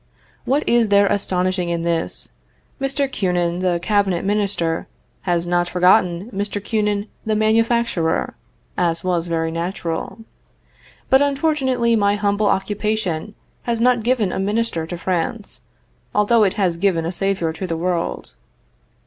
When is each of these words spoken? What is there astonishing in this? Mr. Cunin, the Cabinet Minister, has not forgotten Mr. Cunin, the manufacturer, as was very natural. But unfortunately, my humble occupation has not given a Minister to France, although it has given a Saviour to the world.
What 0.45 0.67
is 0.67 0.89
there 0.89 1.05
astonishing 1.05 1.69
in 1.69 1.83
this? 1.83 2.29
Mr. 2.79 3.07
Cunin, 3.07 3.59
the 3.59 3.77
Cabinet 3.83 4.25
Minister, 4.25 4.87
has 5.29 5.45
not 5.45 5.69
forgotten 5.69 6.27
Mr. 6.31 6.59
Cunin, 6.59 7.07
the 7.23 7.35
manufacturer, 7.35 8.33
as 8.77 9.03
was 9.03 9.27
very 9.27 9.51
natural. 9.51 10.17
But 11.11 11.21
unfortunately, 11.21 11.95
my 11.95 12.15
humble 12.15 12.47
occupation 12.47 13.35
has 13.69 13.79
not 13.79 14.01
given 14.01 14.31
a 14.31 14.39
Minister 14.39 14.87
to 14.87 14.97
France, 14.97 15.61
although 16.15 16.43
it 16.43 16.55
has 16.55 16.77
given 16.77 17.05
a 17.05 17.11
Saviour 17.11 17.53
to 17.53 17.67
the 17.67 17.77
world. 17.77 18.33